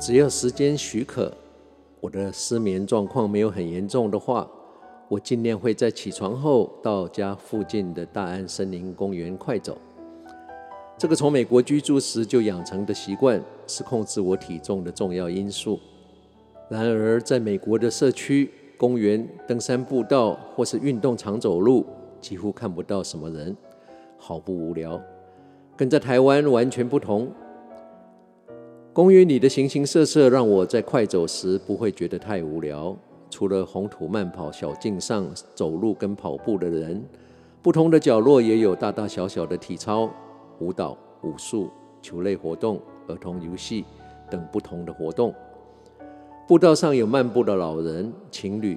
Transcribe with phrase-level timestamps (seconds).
[0.00, 1.30] 只要时间许可，
[2.00, 4.48] 我的失眠状况没有很严重的话，
[5.08, 9.76] 我尽量会在起床后到家附近的大安森林公园快走。
[10.96, 15.78] 这个从美国居住时就养成的习惯，是控制我体重的重要因素。
[16.70, 21.84] 然而，在美国的社区、公园、登山步道或是运动场走路，
[22.22, 23.54] 几乎看不到什么人，
[24.16, 24.98] 好不无聊。
[25.76, 27.30] 跟在台湾完全不同。
[28.92, 32.96] 公园里的形形色色让我在快走时不会觉得太无聊。
[33.30, 37.00] 除了红土慢跑小径上走路跟跑步的人，
[37.62, 40.10] 不同的角落也有大大小小的体操、
[40.58, 41.70] 舞蹈、武术、
[42.02, 43.84] 球类活动、儿童游戏
[44.28, 45.32] 等不同的活动。
[46.48, 48.76] 步道上有漫步的老人、情侣、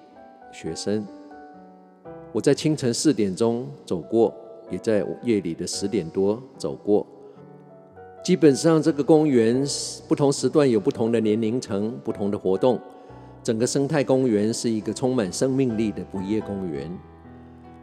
[0.51, 1.03] 学生。
[2.31, 4.31] 我在清晨四点钟走过，
[4.69, 7.03] 也在夜里的十点多走过。
[8.23, 9.65] 基本上，这个公园
[10.07, 12.79] 不同时段有不同的年龄层、不同的活动。
[13.43, 16.89] 整个生态公园是一个充满生命力的不夜公园，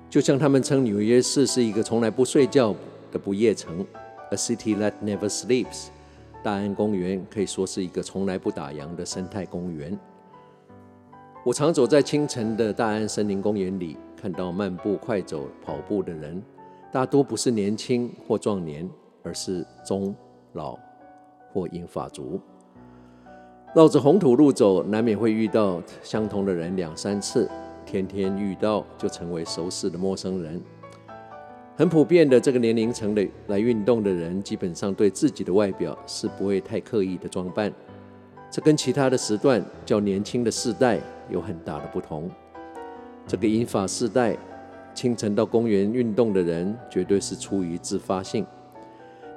[0.09, 2.75] 就像他们称纽约市是一个从来不睡觉
[3.13, 3.85] 的不夜城
[4.31, 5.89] ，A city that never sleeps。
[6.43, 9.99] 大安公园可以说是一个从来不打烊的生态公园。
[11.45, 16.43] 我常走在清晨的大安森林公园里，看到漫步、快走、跑步的人，
[16.91, 18.89] 大多不是年轻或壮年，
[19.23, 20.17] 而是中。
[20.53, 20.79] 老
[21.53, 22.41] 或银发族，
[23.75, 27.51] 绕着红土路走，难免会遇到相同的人两三次，
[27.87, 30.61] 天天遇到就成为熟识的陌生人。
[31.77, 37.73] 很普遍的，这个年龄层的来运动的人，基本上对自己的外表是不会太刻意的装扮，
[38.51, 42.29] 这跟其他的时段较年轻的世代有很大的不同。
[43.27, 44.37] 这个银发世代
[44.93, 48.45] 清晨到公园运动的人，绝对是出于自发性。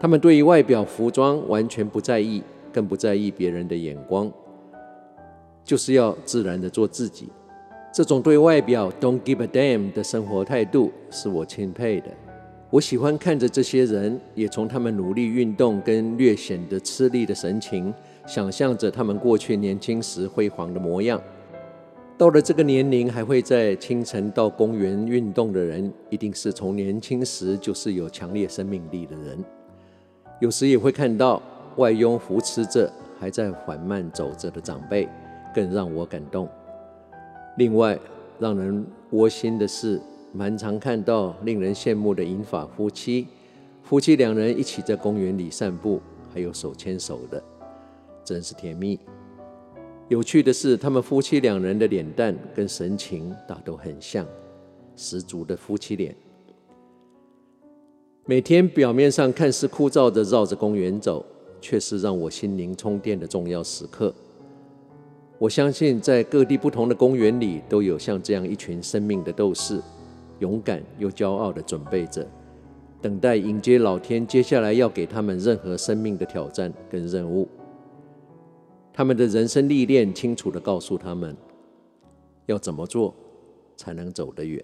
[0.04, 4.30] 他们对于外表服装完全不在意，更不在意别人的眼光，
[5.64, 7.30] 就是要自然的做自己。
[7.94, 12.08] 这种对外表 don't give a damn 的生活态度是我钦佩的。
[12.70, 17.94] 我喜欢看着这些人，也从他们努力运动跟略显得吃力的神情，
[18.28, 21.18] 想象着他们过去年轻时辉煌的模样。
[22.18, 29.42] 到了这个年龄还会在清晨到公园运动的人，一定是从年轻时就是有强烈生命力的人。
[30.40, 31.42] 有时也会看到
[31.78, 35.08] 外佣扶持着还在缓慢走着的长辈，
[35.54, 36.50] 更让我感动。
[37.58, 37.98] 另外，
[38.40, 40.02] 让人窝心的是，
[40.34, 43.28] 蛮常看到令人羡慕的银发夫妻，
[43.84, 46.02] 夫妻两人一起在公园里散步，
[46.34, 47.42] 还有手牵手的，
[48.24, 49.00] 真是甜蜜。
[50.10, 54.26] 有趣的是，他们夫妻两人的脸蛋跟神情大都很像，
[54.96, 56.14] 十足的夫妻脸。
[58.26, 61.26] 每天表面上看似枯燥的绕着公园走，
[61.60, 64.14] 却是让我心灵充电的重要时刻。
[65.38, 69.82] 我相信，在各地不同的公园里，都有像这样一群生命的斗士，
[70.40, 72.26] 勇敢又骄傲地准备着，
[73.02, 77.46] 等待迎接老天接下来要给他们任何生命的挑战跟任务。
[78.94, 81.36] 他们的人生历练清楚地告诉他们，
[82.46, 83.14] 要怎么做
[83.76, 84.64] 才能走得远。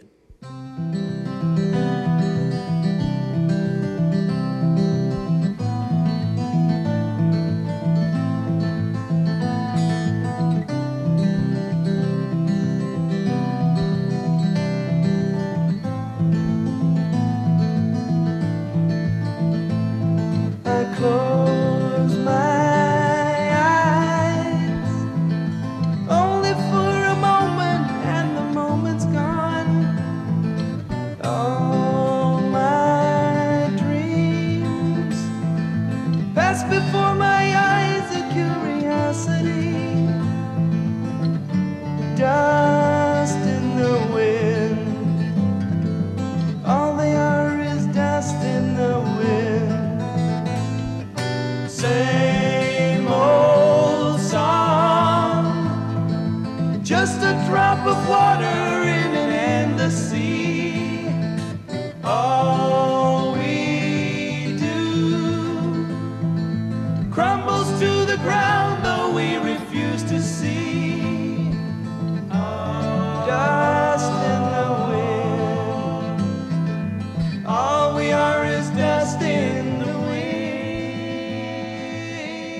[36.63, 37.08] before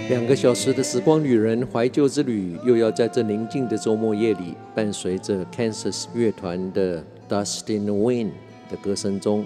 [0.09, 8.25] 两个小时的时光旅人怀旧之旅，又要在这宁静的周末夜里，伴随着 Kansas 乐团的《Dust in the Wind》
[8.71, 9.45] 的歌声中，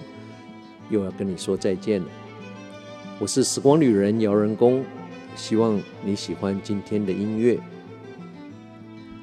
[0.89, 2.07] 又要跟你说再见了。
[3.19, 4.85] 我是时光旅人姚仁恭，
[5.35, 7.59] 希望你喜欢今天的音乐。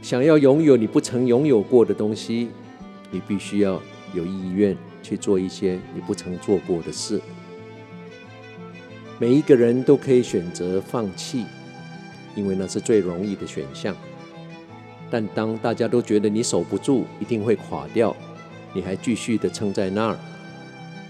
[0.02, 2.50] 想要拥有你不曾拥有过的东西，
[3.10, 3.80] 你必须要
[4.12, 7.18] 有意愿去做一些你不曾做过的事。
[9.20, 11.44] 每一个人都可以选择放弃，
[12.34, 13.94] 因为那是最容易的选项。
[15.10, 18.16] 但当大家都觉得你守不住，一定会垮掉，
[18.72, 20.18] 你还继续的撑在那儿，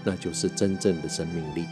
[0.03, 1.65] 那就是真正的生命力。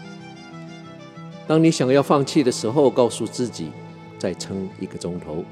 [1.45, 3.73] 当你想要放弃的时候，告诉自己
[4.17, 5.43] 再撑一个钟头，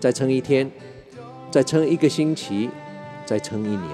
[0.00, 0.70] 再撑一天，
[1.50, 2.70] 再撑一个星期，
[3.26, 3.90] 再撑一年。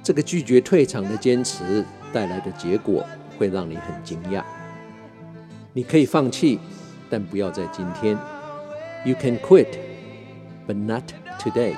[0.00, 3.04] 这个拒绝退场的坚持带来的结果
[3.36, 4.44] 会让你很惊讶。
[5.74, 6.58] 你可以放弃，
[7.08, 8.14] 但不要在今天。
[9.06, 9.68] You can quit,
[10.68, 11.04] but not
[11.40, 11.76] today。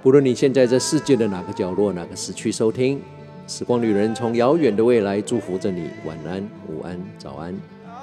[0.00, 3.02] 不论你现在在世界的哪个角落、哪个时区收听，
[3.48, 5.90] 时光旅人从遥远的未来祝福着你。
[6.06, 7.52] 晚安、午安、早安。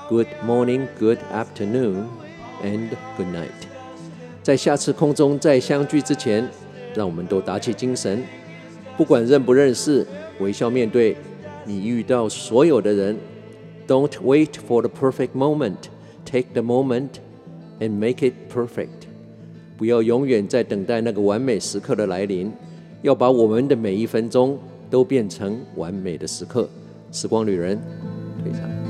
[0.10, 2.04] Good morning, good afternoon,
[2.62, 3.48] and good night。
[4.44, 6.50] 在下次空中再相聚之前，
[6.94, 8.22] 让我们都打起精神，
[8.98, 10.06] 不管认不认识，
[10.40, 11.16] 微笑面对
[11.64, 13.18] 你遇到所有的人。
[13.88, 15.90] Don't wait for the perfect moment.
[16.26, 17.20] Take the moment
[17.80, 19.08] and make it perfect.
[19.78, 22.52] 不要永远在等待那个完美时刻的来临，
[23.04, 24.58] 要把我们的每一分钟
[24.90, 26.68] 都变成完美的时刻。
[27.12, 27.80] 时光旅人，
[28.42, 28.85] 退场。